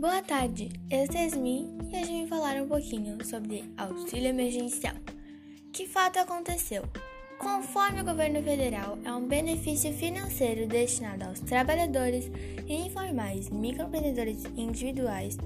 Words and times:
Boa 0.00 0.22
tarde, 0.22 0.70
eu 0.90 1.04
sou 1.12 1.20
Yasmin 1.20 1.76
e 1.92 1.96
hoje 1.98 2.06
vim 2.06 2.26
falar 2.26 2.54
um 2.54 2.66
pouquinho 2.66 3.22
sobre 3.22 3.70
auxílio 3.76 4.28
emergencial. 4.28 4.94
Que 5.74 5.86
fato 5.86 6.18
aconteceu? 6.18 6.84
Conforme 7.38 8.00
o 8.00 8.04
governo 8.06 8.42
federal, 8.42 8.96
é 9.04 9.12
um 9.12 9.28
benefício 9.28 9.92
financeiro 9.92 10.66
destinado 10.66 11.24
aos 11.24 11.40
trabalhadores 11.40 12.30
informais, 12.66 13.50
microempreendedores 13.50 14.46
individuais, 14.56 15.36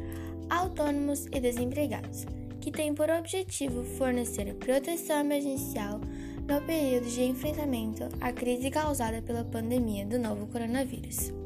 autônomos 0.48 1.26
e 1.32 1.40
desempregados, 1.40 2.24
que 2.60 2.70
tem 2.70 2.94
por 2.94 3.10
objetivo 3.10 3.82
fornecer 3.98 4.54
proteção 4.54 5.18
emergencial 5.18 6.00
no 6.48 6.60
período 6.64 7.08
de 7.08 7.24
enfrentamento 7.24 8.04
à 8.20 8.32
crise 8.32 8.70
causada 8.70 9.20
pela 9.20 9.42
pandemia 9.42 10.06
do 10.06 10.16
novo 10.16 10.46
coronavírus. 10.46 11.43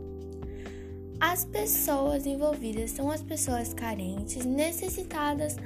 As 1.20 1.44
pessoas 1.44 2.26
envolvidas 2.26 2.92
são 2.92 3.10
as 3.10 3.20
pessoas 3.20 3.74
carentes, 3.74 4.44
necessitadas, 4.44 5.56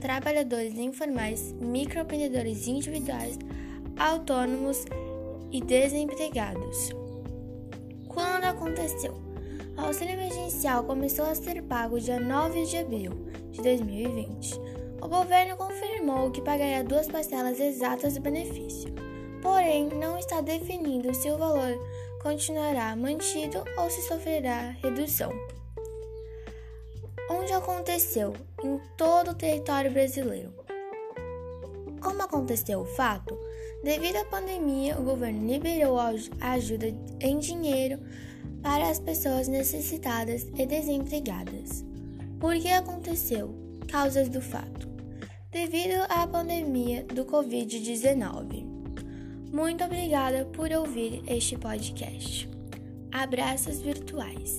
trabalhadores 0.00 0.78
informais, 0.78 1.54
microempreendedores 1.60 2.66
individuais, 2.66 3.38
autônomos 3.98 4.86
e 5.50 5.60
desempregados. 5.60 6.90
Quando 8.08 8.44
aconteceu? 8.44 9.14
O 9.76 9.82
auxílio 9.82 10.14
emergencial 10.14 10.84
começou 10.84 11.26
a 11.26 11.34
ser 11.34 11.62
pago 11.62 12.00
dia 12.00 12.18
9 12.18 12.64
de 12.64 12.78
abril 12.78 13.12
de 13.50 13.60
2020. 13.60 14.58
O 15.02 15.08
governo 15.08 15.56
confirmou 15.56 16.30
que 16.30 16.40
pagaria 16.40 16.82
duas 16.82 17.06
parcelas 17.06 17.60
exatas 17.60 18.14
do 18.14 18.20
benefício, 18.20 18.90
porém 19.42 19.88
não 19.88 20.18
está 20.18 20.40
definido 20.40 21.12
se 21.14 21.30
o 21.30 21.36
valor 21.36 21.78
continuará 22.22 22.94
mantido 22.94 23.64
ou 23.76 23.90
se 23.90 24.02
sofrerá 24.02 24.76
redução. 24.82 25.32
Onde 27.28 27.52
aconteceu? 27.52 28.34
Em 28.62 28.80
todo 28.96 29.32
o 29.32 29.34
território 29.34 29.90
brasileiro. 29.90 30.52
Como 32.00 32.22
aconteceu 32.22 32.80
o 32.80 32.84
fato? 32.84 33.38
Devido 33.82 34.16
à 34.16 34.24
pandemia, 34.24 34.98
o 34.98 35.02
governo 35.02 35.46
liberou 35.46 35.98
a 35.98 36.12
ajuda 36.52 36.86
em 37.20 37.38
dinheiro 37.38 37.98
para 38.62 38.88
as 38.88 39.00
pessoas 39.00 39.48
necessitadas 39.48 40.46
e 40.56 40.66
desempregadas. 40.66 41.84
Por 42.38 42.54
que 42.54 42.68
aconteceu? 42.68 43.54
Causas 43.88 44.28
do 44.28 44.40
fato. 44.40 44.88
Devido 45.50 46.04
à 46.08 46.26
pandemia 46.26 47.04
do 47.04 47.24
Covid-19. 47.24 48.81
Muito 49.52 49.84
obrigada 49.84 50.46
por 50.46 50.72
ouvir 50.72 51.22
este 51.26 51.58
podcast. 51.58 52.48
Abraços 53.12 53.82
virtuais. 53.82 54.56